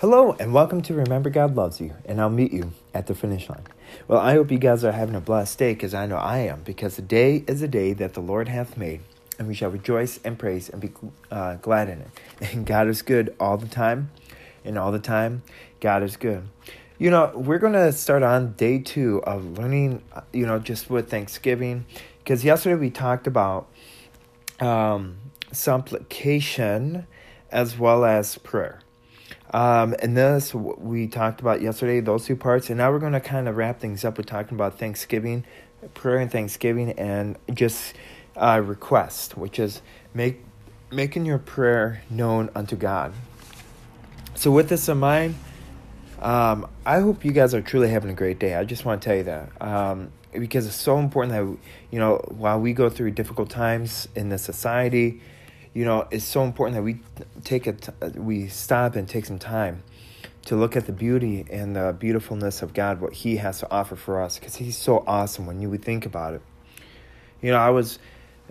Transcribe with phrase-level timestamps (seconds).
[0.00, 3.50] Hello, and welcome to Remember God Loves You, and I'll meet you at the finish
[3.50, 3.64] line.
[4.08, 6.62] Well, I hope you guys are having a blessed day, because I know I am,
[6.62, 9.02] because the day is a day that the Lord hath made,
[9.38, 10.90] and we shall rejoice and praise and be
[11.30, 12.08] uh, glad in it.
[12.54, 14.10] And God is good all the time,
[14.64, 15.42] and all the time,
[15.80, 16.48] God is good.
[16.96, 21.10] You know, we're going to start on day two of learning, you know, just with
[21.10, 21.84] Thanksgiving,
[22.24, 23.68] because yesterday we talked about
[24.60, 25.18] um,
[25.52, 27.06] supplication
[27.50, 28.80] as well as prayer.
[29.52, 33.20] Um, and this we talked about yesterday, those two parts, and now we're going to
[33.20, 35.44] kind of wrap things up with talking about Thanksgiving,
[35.94, 37.94] prayer and Thanksgiving, and just
[38.36, 39.82] uh, request, which is
[40.14, 40.44] make
[40.92, 43.12] making your prayer known unto God.
[44.34, 45.34] So with this in mind,
[46.20, 48.54] um, I hope you guys are truly having a great day.
[48.54, 51.58] I just want to tell you that um, because it's so important that
[51.90, 55.20] you know while we go through difficult times in the society
[55.72, 57.00] you know, it's so important that we
[57.44, 59.82] take it, we stop and take some time
[60.46, 63.94] to look at the beauty and the beautifulness of God, what He has to offer
[63.94, 66.42] for us, because He's so awesome when you would think about it.
[67.40, 67.98] You know, I was,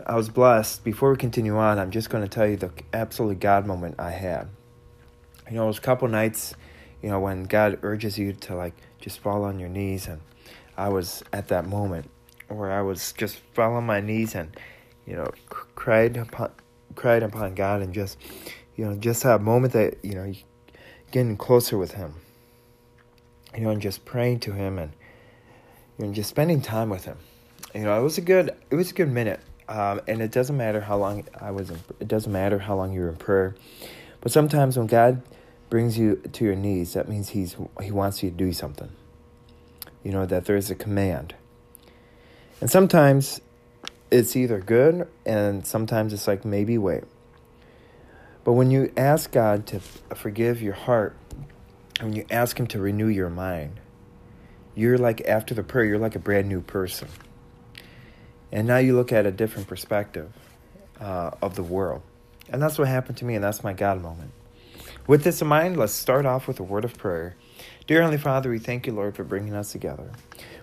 [0.06, 0.84] I was blessed.
[0.84, 4.11] Before we continue on, I'm just going to tell you the absolutely God moment I
[4.11, 4.48] had.
[5.50, 6.54] You know, it was a couple nights,
[7.02, 10.22] you know, when God urges you to like just fall on your knees, and
[10.78, 12.09] I was at that moment
[12.48, 14.56] where I was just fall on my knees and,
[15.06, 15.31] you know,
[15.76, 16.52] cried upon
[16.95, 18.18] cried upon God and just,
[18.76, 20.34] you know, just that moment that, you know,
[21.12, 22.14] getting closer with Him.
[23.56, 24.92] You know, and just praying to Him and,
[25.98, 27.17] you know, just spending time with Him.
[27.73, 29.40] You know, it was a good, it was a good minute.
[29.67, 32.92] Um, and it doesn't matter how long I was in, it doesn't matter how long
[32.92, 33.56] you were in prayer.
[34.22, 35.22] But sometimes when God
[35.70, 38.90] brings you to your knees, that means He's, He wants you to do something.
[40.04, 41.36] You know, that there is a command.
[42.62, 43.42] And sometimes
[44.11, 47.03] it's either good and sometimes it's like maybe wait.
[48.43, 49.79] But when you ask God to
[50.15, 51.15] forgive your heart,
[51.99, 53.80] when you ask Him to renew your mind,
[54.75, 57.09] you're like, after the prayer, you're like a brand new person.
[58.52, 60.31] And now you look at a different perspective
[60.99, 62.02] uh, of the world.
[62.49, 64.31] And that's what happened to me, and that's my God moment.
[65.05, 67.36] With this in mind, let's start off with a word of prayer.
[67.89, 70.11] Dear Heavenly Father, we thank you, Lord, for bringing us together.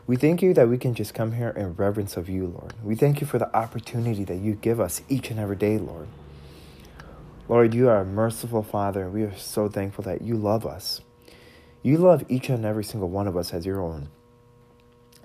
[0.06, 2.75] We thank you that we can just come here in reverence of you, Lord.
[2.84, 6.06] We thank you for the opportunity that you give us each and every day, Lord.
[7.48, 11.00] Lord, you are a merciful Father, and we are so thankful that you love us.
[11.82, 14.09] You love each and every single one of us as your own.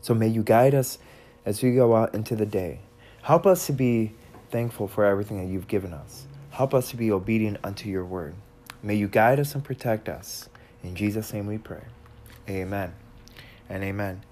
[0.01, 0.97] So may you guide us
[1.45, 2.79] as we go out into the day.
[3.21, 4.15] Help us to be
[4.49, 6.25] thankful for everything that you've given us.
[6.49, 8.33] Help us to be obedient unto your word.
[8.81, 10.49] May you guide us and protect us.
[10.83, 11.83] In Jesus' name we pray.
[12.49, 12.93] Amen
[13.69, 14.23] and amen.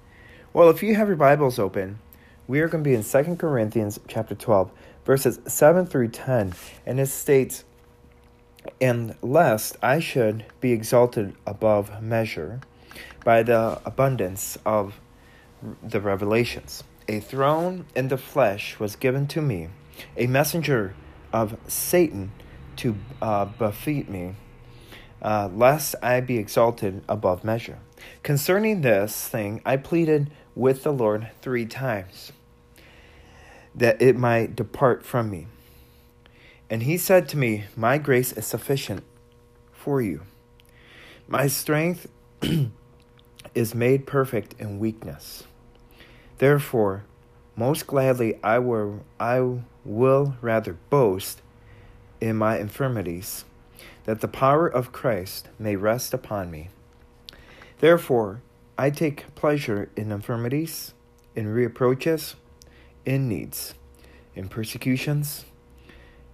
[0.52, 2.00] Well, if you have your Bibles open,
[2.48, 4.72] we are going to be in 2 Corinthians chapter 12,
[5.06, 6.54] verses 7 through 10,
[6.86, 7.64] and it states,
[8.82, 12.62] And lest I should be exalted above measure
[13.24, 15.00] by the abundance of
[15.84, 19.70] the revelations, a throne in the flesh was given to me,
[20.18, 20.96] a messenger
[21.32, 22.32] of Satan
[22.78, 24.36] to uh, buffet me,
[25.22, 27.80] uh, lest I be exalted above measure.
[28.24, 32.32] Concerning this thing, I pleaded with the Lord three times
[33.76, 35.48] that it might depart from me.
[36.70, 39.04] And he said to me, My grace is sufficient
[39.72, 40.22] for you.
[41.28, 42.08] My strength
[43.56, 45.44] is made perfect in weakness.
[46.38, 47.04] Therefore,
[47.56, 51.42] most gladly I will, I will rather boast
[52.22, 53.46] in my infirmities,
[54.10, 56.70] that the power of Christ may rest upon me.
[57.78, 58.42] Therefore,
[58.76, 60.96] I take pleasure in infirmities,
[61.36, 62.36] in reproaches,
[63.06, 63.76] in needs,
[64.34, 65.46] in persecutions,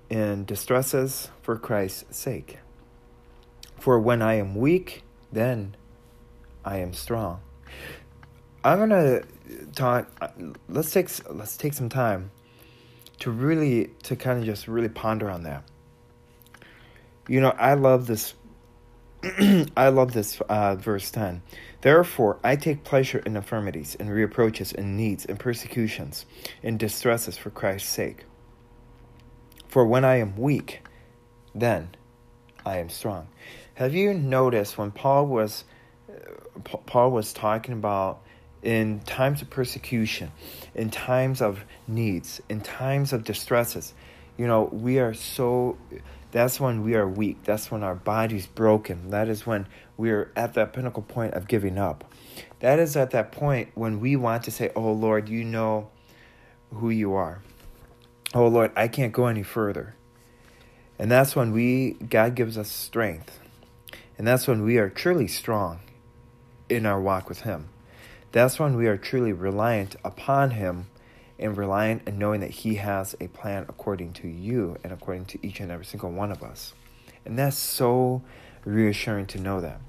[0.10, 2.60] in distresses for Christ's sake.
[3.78, 5.76] For when I am weak, then
[6.64, 7.42] I am strong.
[8.64, 9.24] I'm gonna
[9.76, 10.08] talk.
[10.70, 12.32] Let's take let's take some time
[13.20, 15.66] to really to kind of just really ponder on that.
[17.28, 18.34] You know, I love this
[19.78, 21.42] I love this uh, verse 10.
[21.82, 26.26] Therefore, I take pleasure in infirmities, in reproaches, in needs, in persecutions,
[26.62, 28.26] in distresses for Christ's sake.
[29.68, 30.82] For when I am weak,
[31.56, 31.90] then
[32.66, 33.28] I am strong.
[33.76, 35.64] Have you noticed when Paul was
[36.10, 38.22] uh, Paul was talking about
[38.62, 40.32] in times of persecution,
[40.74, 43.94] in times of needs, in times of distresses,
[44.38, 45.78] you know, we are so
[46.36, 47.46] that's when we are weak.
[47.46, 49.12] That's when our body's broken.
[49.12, 52.04] That is when we are at that pinnacle point of giving up.
[52.60, 55.92] That is at that point when we want to say, Oh Lord, you know
[56.74, 57.42] who you are.
[58.34, 59.96] Oh Lord, I can't go any further.
[61.00, 63.40] And that's when we God gives us strength.
[64.18, 65.80] And that's when we are truly strong
[66.68, 67.70] in our walk with Him.
[68.34, 70.88] That's when we are truly reliant upon Him
[71.40, 75.46] and reliant and knowing that He has a plan according to you and according to
[75.46, 76.74] each and every single one of us.
[77.26, 78.22] And that's so
[78.64, 79.80] reassuring to know that.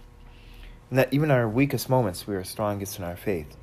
[0.90, 3.56] And that even in our weakest moments, we are strongest in our faith.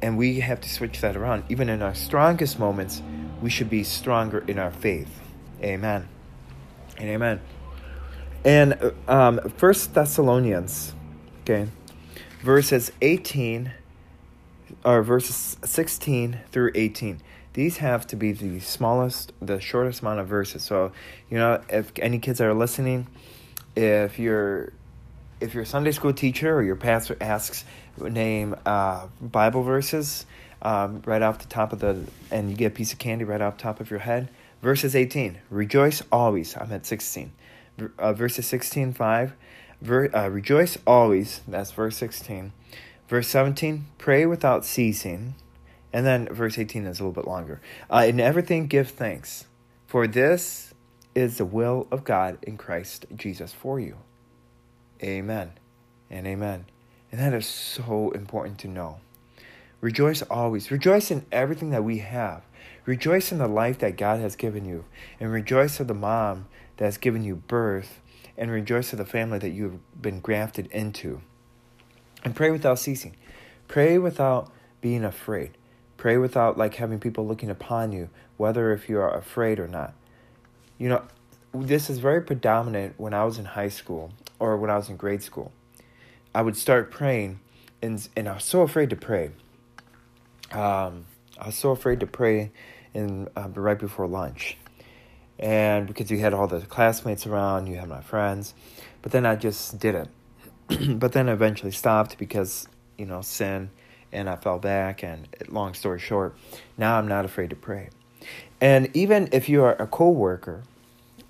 [0.00, 1.44] And we have to switch that around.
[1.48, 3.02] Even in our strongest moments,
[3.40, 5.20] we should be stronger in our faith.
[5.62, 6.08] Amen.
[6.98, 7.40] And amen.
[8.44, 10.94] And um, First Thessalonians,
[11.42, 11.68] okay,
[12.40, 13.72] verses 18
[14.84, 17.20] or verses 16 through 18
[17.54, 20.62] these have to be the smallest the shortest amount of verses.
[20.62, 20.92] So
[21.30, 23.06] you know if any kids are listening
[23.76, 24.72] if you're
[25.40, 27.64] if your sunday school teacher or your pastor asks
[27.98, 30.26] name uh, bible verses
[30.62, 31.98] um, right off the top of the
[32.30, 34.28] and you get a piece of candy right off top of your head
[34.62, 37.32] verses 18 rejoice always i'm at 16
[37.98, 39.32] uh, verses 16 5
[39.80, 42.52] ver, uh, rejoice always that's verse 16
[43.08, 45.34] Verse 17, pray without ceasing.
[45.92, 47.60] And then verse 18 is a little bit longer.
[47.90, 49.46] Uh, in everything, give thanks,
[49.86, 50.72] for this
[51.14, 53.98] is the will of God in Christ Jesus for you.
[55.02, 55.52] Amen
[56.10, 56.66] and amen.
[57.10, 59.00] And that is so important to know.
[59.80, 60.70] Rejoice always.
[60.70, 62.42] Rejoice in everything that we have.
[62.86, 64.84] Rejoice in the life that God has given you.
[65.20, 66.46] And rejoice of the mom
[66.76, 68.00] that has given you birth.
[68.38, 71.20] And rejoice of the family that you have been grafted into.
[72.24, 73.16] And pray without ceasing.
[73.68, 75.56] Pray without being afraid.
[75.96, 79.94] Pray without like having people looking upon you, whether if you are afraid or not.
[80.78, 81.02] You know,
[81.54, 84.96] this is very predominant when I was in high school or when I was in
[84.96, 85.52] grade school.
[86.34, 87.40] I would start praying,
[87.80, 89.30] and and I was so afraid to pray.
[90.50, 91.06] Um,
[91.38, 92.50] I was so afraid to pray,
[92.94, 94.56] in uh, right before lunch,
[95.38, 98.54] and because you had all the classmates around, you had my friends,
[99.02, 100.08] but then I just did it
[100.88, 103.70] but then eventually stopped because you know sin
[104.12, 106.36] and i fell back and long story short
[106.76, 107.88] now i'm not afraid to pray.
[108.60, 110.62] And even if you are a co-worker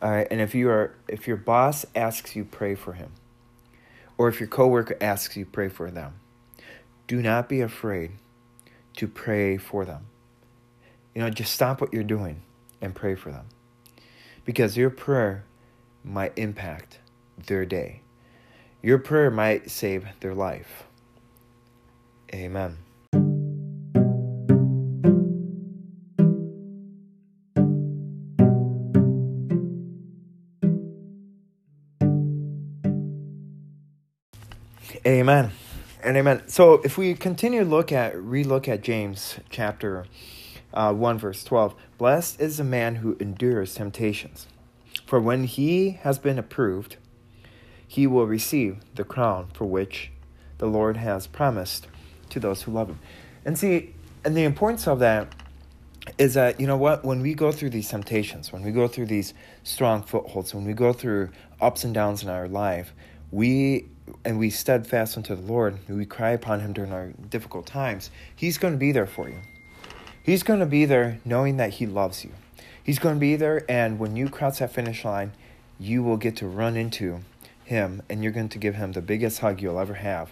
[0.02, 3.12] all right and if you are if your boss asks you pray for him
[4.18, 6.14] or if your coworker asks you pray for them
[7.06, 8.12] do not be afraid
[8.96, 10.06] to pray for them.
[11.14, 12.42] You know just stop what you're doing
[12.80, 13.46] and pray for them.
[14.44, 15.44] Because your prayer
[16.04, 16.98] might impact
[17.46, 18.01] their day
[18.82, 20.84] your prayer might save their life.
[22.34, 22.78] Amen.
[35.04, 35.50] Amen.
[36.02, 36.42] And amen.
[36.46, 40.06] So if we continue look at relook at James chapter
[40.74, 44.46] uh, 1 verse 12, blessed is the man who endures temptations.
[45.06, 46.96] For when he has been approved,
[47.92, 50.10] he will receive the crown for which
[50.56, 51.88] the Lord has promised
[52.30, 52.98] to those who love him.
[53.44, 53.94] And see,
[54.24, 55.34] and the importance of that
[56.16, 59.06] is that, you know what, when we go through these temptations, when we go through
[59.06, 61.28] these strong footholds, when we go through
[61.60, 62.94] ups and downs in our life,
[63.30, 63.90] we
[64.24, 68.56] and we steadfast unto the Lord, we cry upon him during our difficult times, he's
[68.56, 69.40] going to be there for you.
[70.22, 72.32] He's going to be there knowing that he loves you.
[72.82, 75.32] He's going to be there, and when you cross that finish line,
[75.78, 77.20] you will get to run into
[77.72, 80.30] him and you're going to give him the biggest hug you'll ever have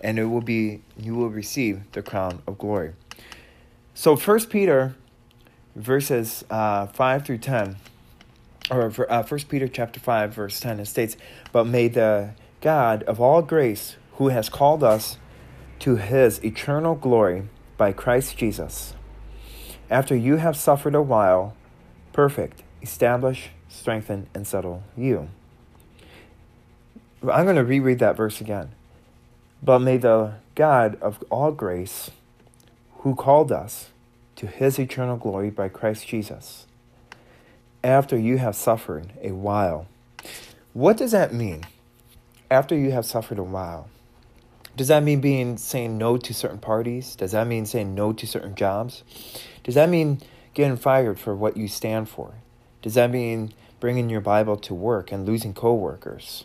[0.00, 2.94] and it will be you will receive the crown of glory.
[3.94, 4.96] So first peter
[5.76, 7.76] verses uh, 5 through 10
[8.70, 11.16] or uh, first peter chapter 5 verse 10 it states
[11.52, 15.18] but may the god of all grace who has called us
[15.78, 17.44] to his eternal glory
[17.76, 18.94] by christ jesus
[19.88, 21.56] after you have suffered a while
[22.12, 25.28] perfect establish strengthen and settle you
[27.22, 28.70] I'm going to reread that verse again.
[29.62, 32.10] But may the God of all grace,
[32.98, 33.90] who called us
[34.36, 36.66] to his eternal glory by Christ Jesus,
[37.84, 39.86] after you have suffered a while.
[40.72, 41.64] What does that mean?
[42.50, 43.88] After you have suffered a while.
[44.76, 47.16] Does that mean being saying no to certain parties?
[47.16, 49.02] Does that mean saying no to certain jobs?
[49.62, 50.22] Does that mean
[50.54, 52.34] getting fired for what you stand for?
[52.80, 56.44] Does that mean bringing your Bible to work and losing coworkers?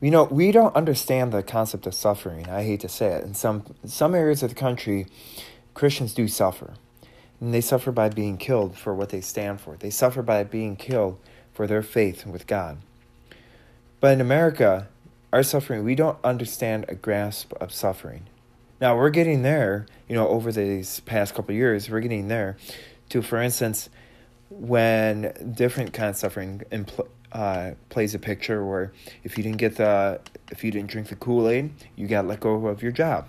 [0.00, 2.48] You know, we don't understand the concept of suffering.
[2.48, 3.24] I hate to say it.
[3.24, 5.06] In some some areas of the country,
[5.74, 6.74] Christians do suffer.
[7.40, 9.76] And they suffer by being killed for what they stand for.
[9.76, 11.18] They suffer by being killed
[11.52, 12.78] for their faith with God.
[14.00, 14.88] But in America,
[15.32, 18.26] our suffering, we don't understand a grasp of suffering.
[18.80, 22.56] Now, we're getting there, you know, over these past couple years, we're getting there
[23.08, 23.88] to, for instance,
[24.50, 26.62] when different kinds of suffering
[27.32, 28.92] uh, plays a picture where
[29.22, 30.20] if you didn't get the
[30.50, 33.26] if you didn't drink the kool-aid you got let go of your job.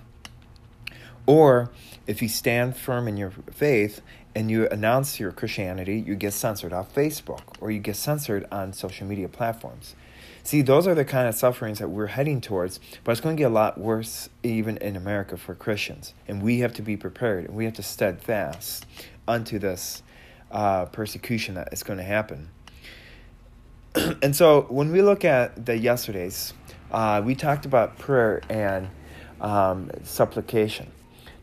[1.25, 1.69] Or
[2.07, 4.01] if you stand firm in your faith
[4.33, 8.73] and you announce your christianity you get censored off facebook or you get censored on
[8.73, 9.95] social media platforms.
[10.43, 13.41] See those are the kind of sufferings that we're heading towards but it's going to
[13.41, 16.13] get a lot worse even in america for christians.
[16.27, 18.85] And we have to be prepared and we have to steadfast
[19.27, 20.03] unto this
[20.51, 22.49] uh, persecution that is going to happen
[24.21, 26.53] and so when we look at the yesterdays,
[26.91, 28.89] uh, we talked about prayer and
[29.41, 30.91] um, supplication.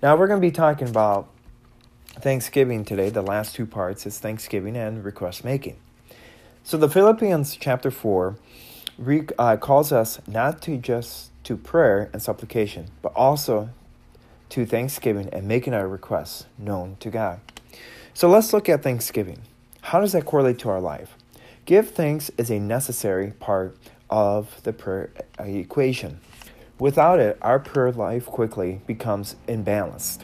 [0.02, 1.28] Now we're going to be talking about
[2.20, 3.10] Thanksgiving today.
[3.10, 5.76] The last two parts is Thanksgiving and request making.
[6.62, 8.36] So the Philippians chapter 4
[8.98, 13.70] re- uh, calls us not to just to prayer and supplication, but also
[14.48, 17.40] to thanksgiving and making our requests known to God.
[18.14, 19.42] So let's look at Thanksgiving.
[19.82, 21.16] How does that correlate to our life?
[21.66, 23.76] Give thanks is a necessary part
[24.08, 26.20] of the prayer equation.
[26.78, 30.20] Without it, our prayer life quickly becomes imbalanced.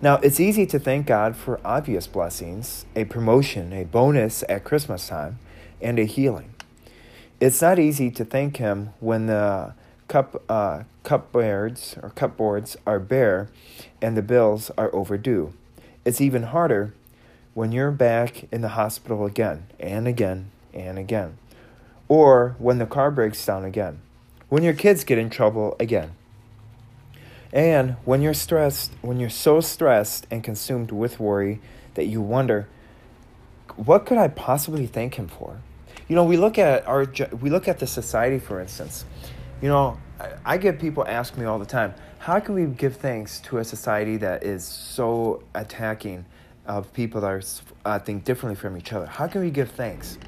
[0.00, 5.08] Now, it's easy to thank God for obvious blessings, a promotion, a bonus at Christmas
[5.08, 5.38] time,
[5.82, 6.54] and a healing.
[7.38, 9.74] It's not easy to thank Him when the
[10.08, 13.50] cup uh, cupboards or cupboards are bare
[14.00, 15.52] and the bills are overdue.
[16.06, 16.94] It's even harder
[17.52, 21.38] when you're back in the hospital again and again and again.
[22.08, 24.00] Or when the car breaks down again.
[24.48, 26.12] When your kids get in trouble again.
[27.52, 31.60] And when you're stressed, when you're so stressed and consumed with worry
[31.94, 32.68] that you wonder,
[33.76, 35.60] what could I possibly thank him for?
[36.08, 37.06] You know, we look at our
[37.40, 39.04] we look at the society, for instance.
[39.60, 39.98] You know,
[40.44, 43.64] I, get people ask me all the time, how can we give thanks to a
[43.64, 46.24] society that is so attacking
[46.66, 47.42] of people that are,
[47.84, 49.06] uh, think differently from each other?
[49.06, 50.18] How can we give thanks?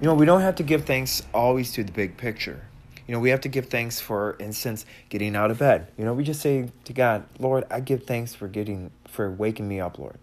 [0.00, 2.62] You know, we don't have to give thanks always to the big picture.
[3.06, 5.88] You know, we have to give thanks for instance getting out of bed.
[5.98, 9.68] You know, we just say to God, "Lord, I give thanks for getting for waking
[9.68, 10.16] me up, Lord.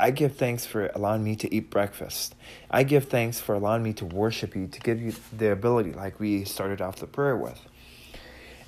[0.00, 2.34] I give thanks for allowing me to eat breakfast.
[2.72, 6.18] I give thanks for allowing me to worship you, to give you the ability like
[6.18, 7.60] we started off the prayer with."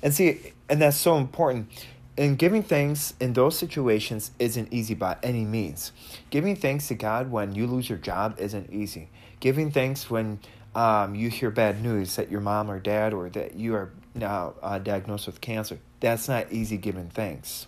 [0.01, 1.87] And see, and that's so important.
[2.17, 5.91] And giving thanks in those situations isn't easy by any means.
[6.29, 9.09] Giving thanks to God when you lose your job isn't easy
[9.43, 10.39] giving thanks when
[10.73, 14.53] um, you hear bad news that your mom or dad or that you are now
[14.61, 15.79] uh, diagnosed with cancer.
[15.99, 17.67] That's not easy giving thanks.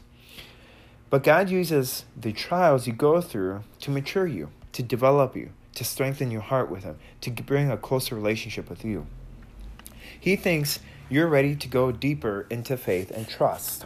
[1.10, 5.84] But God uses the trials you go through to mature you, to develop you, to
[5.84, 9.05] strengthen your heart with Him, to bring a closer relationship with you.
[10.17, 10.79] He thinks
[11.10, 13.86] you're ready to go deeper into faith and trust.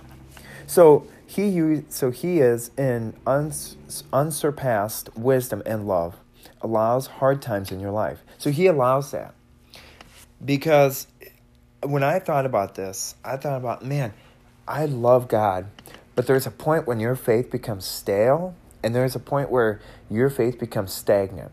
[0.68, 3.78] So he, so he is in uns,
[4.14, 6.18] unsurpassed wisdom and love
[6.62, 8.20] allows hard times in your life.
[8.38, 9.34] So he allows that.
[10.44, 11.08] Because
[11.82, 14.14] when I thought about this, I thought about, man,
[14.68, 15.68] I love God,
[16.16, 20.30] but there's a point when your faith becomes stale, and there's a point where your
[20.30, 21.52] faith becomes stagnant.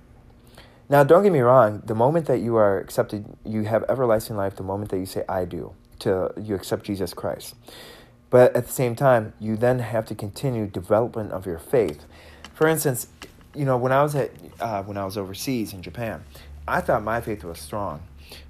[0.88, 4.54] Now, don't get me wrong, the moment that you are accepted, you have everlasting life,
[4.56, 7.54] the moment that you say, I do, to you accept Jesus Christ.
[8.30, 12.04] But at the same time, you then have to continue development of your faith.
[12.54, 13.08] For instance,
[13.56, 16.22] you know, when I was at uh, when I was overseas in Japan,
[16.68, 18.02] I thought my faith was strong.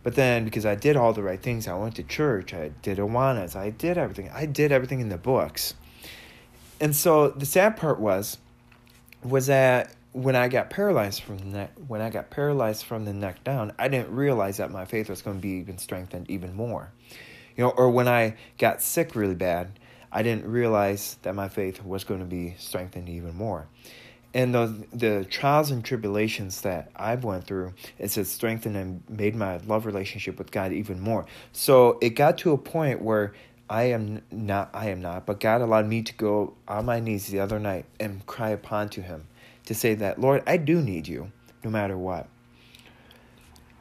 [0.03, 2.99] But then, because I did all the right things, I went to church, I did
[2.99, 4.31] Awanas, I did everything.
[4.31, 5.75] I did everything in the books.
[6.81, 8.39] And so the sad part was,
[9.23, 13.13] was that when I got paralyzed from the neck, when I got paralyzed from the
[13.13, 16.55] neck down, I didn't realize that my faith was going to be even strengthened even
[16.55, 16.91] more.
[17.57, 19.79] You know, or when I got sick really bad,
[20.11, 23.67] I didn't realize that my faith was going to be strengthened even more
[24.35, 29.35] and the the trials and tribulations that I've went through, it's has strengthened and made
[29.35, 31.27] my love relationship with God even more.
[31.53, 33.33] So it got to a point where
[33.69, 37.27] I am not, I am not, but God allowed me to go on my knees
[37.27, 39.27] the other night and cry upon to Him
[39.65, 41.33] to say that, Lord, I do need you,
[41.65, 42.29] no matter what.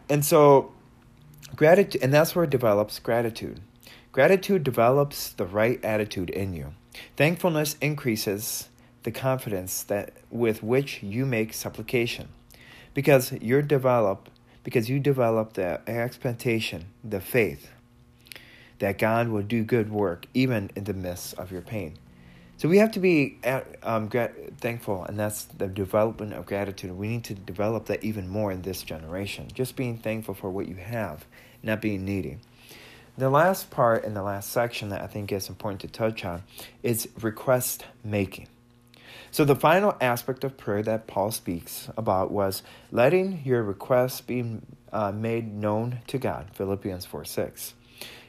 [0.09, 0.71] And so,
[1.55, 3.61] gratitude, and that's where it develops gratitude.
[4.11, 6.73] Gratitude develops the right attitude in you.
[7.17, 8.69] Thankfulness increases
[9.05, 12.27] the confidence that with which you make supplication.
[12.93, 14.29] Because you're develop
[14.63, 17.69] because you develop the expectation the faith
[18.79, 21.95] that god will do good work even in the midst of your pain.
[22.57, 23.37] So we have to be
[23.83, 26.91] um, thankful and that's the development of gratitude.
[26.93, 29.49] We need to develop that even more in this generation.
[29.53, 31.25] Just being thankful for what you have
[31.61, 32.37] not being needy.
[33.17, 36.41] The last part in the last section that i think is important to touch on
[36.81, 38.47] is request making
[39.35, 44.61] So, the final aspect of prayer that Paul speaks about was letting your requests be
[44.93, 47.73] uh, made known to God, Philippians 4 6.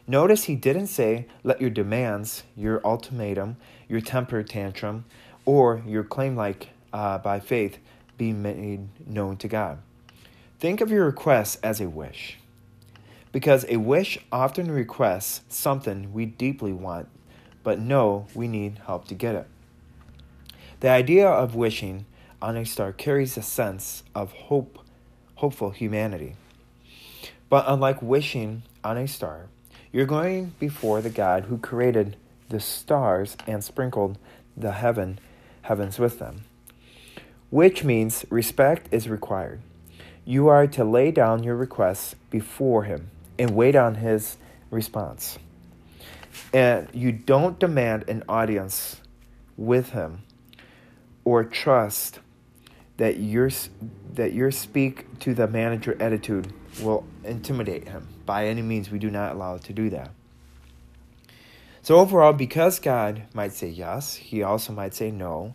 [0.08, 3.56] Notice he didn't say, let your demands, your ultimatum,
[3.88, 5.04] your temper tantrum,
[5.44, 7.78] or your claim like uh, by faith
[8.18, 9.78] be made known to God.
[10.58, 12.38] Think of your request as a wish.
[13.30, 17.06] Because a wish often requests something we deeply want,
[17.62, 19.46] but know we need help to get it.
[20.86, 22.06] The idea of wishing
[22.40, 24.78] on a star carries a sense of hope,
[25.34, 26.36] hopeful humanity.
[27.48, 29.48] But unlike wishing on a star,
[29.90, 32.16] you're going before the God who created
[32.50, 34.16] the stars and sprinkled
[34.56, 35.18] the heaven
[35.62, 36.44] heavens with them.
[37.50, 39.62] Which means respect is required.
[40.24, 44.36] You are to lay down your requests before him and wait on his
[44.70, 45.36] response.
[46.52, 49.00] And you don't demand an audience
[49.56, 50.22] with him
[51.26, 52.20] or trust
[52.96, 53.50] that your
[54.14, 58.08] that your speak to the manager attitude will intimidate him.
[58.24, 60.12] By any means, we do not allow it to do that.
[61.82, 65.54] So overall, because God might say yes, he also might say no.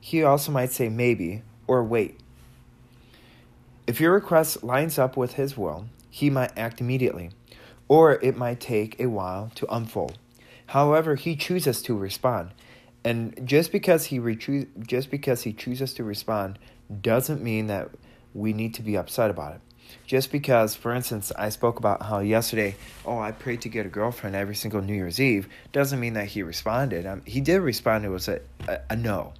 [0.00, 2.18] He also might say maybe or wait.
[3.86, 7.30] If your request lines up with his will, he might act immediately,
[7.88, 10.18] or it might take a while to unfold.
[10.66, 12.52] However, he chooses to respond.
[13.04, 16.58] And just because he retru- just because he chooses to respond
[17.00, 17.90] doesn't mean that
[18.34, 19.60] we need to be upset about it.
[20.06, 23.88] Just because, for instance, I spoke about how yesterday, oh, I prayed to get a
[23.88, 27.06] girlfriend every single New Year's Eve, doesn't mean that he responded.
[27.06, 28.04] Um, he did respond.
[28.04, 29.32] It was a, a, a no.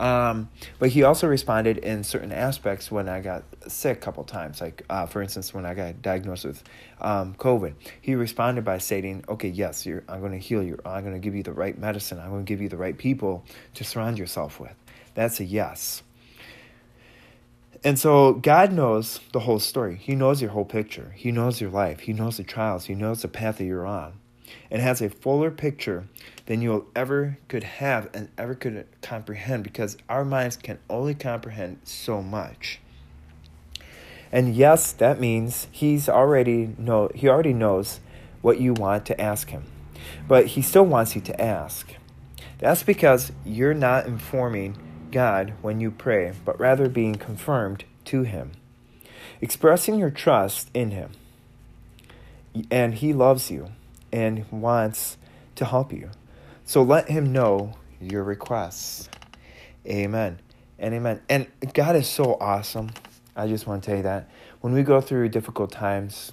[0.00, 4.58] Um, but he also responded in certain aspects when I got sick a couple times.
[4.58, 6.64] Like, uh, for instance, when I got diagnosed with
[7.02, 10.80] um, COVID, he responded by stating, "Okay, yes, I'm going to heal you.
[10.86, 12.18] I'm going to give you the right medicine.
[12.18, 14.74] I'm going to give you the right people to surround yourself with."
[15.14, 16.02] That's a yes.
[17.84, 19.96] And so God knows the whole story.
[19.96, 21.12] He knows your whole picture.
[21.14, 22.00] He knows your life.
[22.00, 22.86] He knows the trials.
[22.86, 24.19] He knows the path that you're on
[24.70, 26.06] and has a fuller picture
[26.46, 31.80] than you'll ever could have and ever could comprehend because our minds can only comprehend
[31.84, 32.80] so much.
[34.32, 38.00] And yes, that means he's already know he already knows
[38.42, 39.64] what you want to ask him.
[40.26, 41.94] But he still wants you to ask.
[42.58, 44.76] That's because you're not informing
[45.10, 48.52] God when you pray, but rather being confirmed to him.
[49.40, 51.12] Expressing your trust in him.
[52.70, 53.70] And he loves you
[54.12, 55.16] and wants
[55.56, 56.10] to help you.
[56.64, 59.08] So let him know your requests.
[59.86, 60.38] Amen
[60.80, 61.20] and amen.
[61.28, 62.90] And God is so awesome.
[63.36, 64.28] I just want to tell you that.
[64.60, 66.32] When we go through difficult times,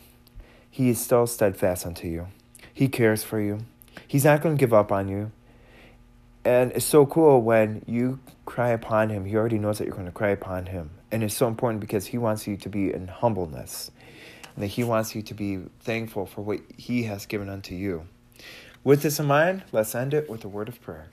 [0.71, 2.27] He is still steadfast unto you.
[2.73, 3.59] He cares for you.
[4.07, 5.31] He's not going to give up on you.
[6.43, 9.25] And it's so cool when you cry upon Him.
[9.25, 10.91] He already knows that you're going to cry upon Him.
[11.11, 13.91] And it's so important because He wants you to be in humbleness
[14.57, 18.07] and that He wants you to be thankful for what He has given unto you.
[18.83, 21.09] With this in mind, let's end it with a word of prayer.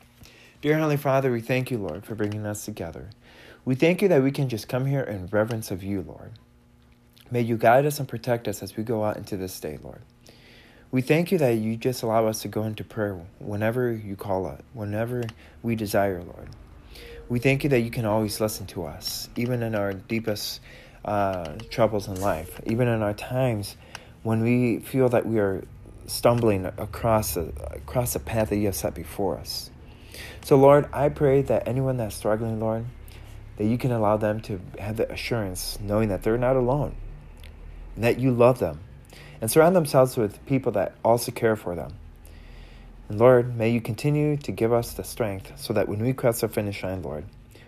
[0.62, 3.10] Dear Heavenly Father, we thank you, Lord, for bringing us together.
[3.66, 6.32] We thank you that we can just come here in reverence of you, Lord.
[7.30, 10.00] May you guide us and protect us as we go out into this day, Lord.
[10.90, 14.46] We thank you that you just allow us to go into prayer whenever you call
[14.46, 15.24] us, whenever
[15.62, 16.48] we desire, Lord.
[17.28, 20.60] We thank you that you can always listen to us, even in our deepest
[21.04, 23.76] uh, troubles in life, even in our times
[24.22, 25.64] when we feel that we are
[26.06, 29.70] stumbling across a, across a path that you have set before us.
[30.42, 32.86] So, Lord, I pray that anyone that's struggling, Lord,
[33.56, 36.94] that you can allow them to have the assurance, knowing that they're not alone,
[37.94, 38.80] and that you love them,
[39.40, 41.94] and surround themselves with people that also care for them.
[43.08, 46.40] And Lord, may you continue to give us the strength so that when we cross
[46.40, 47.24] the finish line, Lord,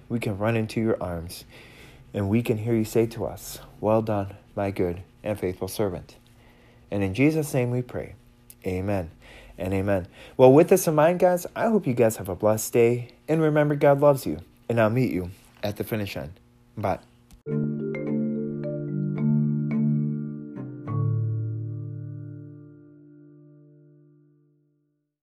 [0.08, 1.44] we can run into your arms
[2.16, 6.16] and we can hear you say to us, Well done, my good and faithful servant.
[6.90, 8.14] And in Jesus' name we pray.
[8.66, 9.10] Amen
[9.58, 10.08] and amen.
[10.36, 13.10] Well, with this in mind, guys, I hope you guys have a blessed day.
[13.28, 14.40] And remember, God loves you.
[14.68, 15.30] And I'll meet you
[15.62, 16.32] at the finish line.
[16.76, 16.98] Bye.